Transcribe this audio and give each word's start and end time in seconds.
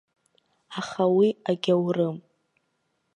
Аха 0.79 1.03
уи 1.17 1.29
агьаурым. 1.49 2.17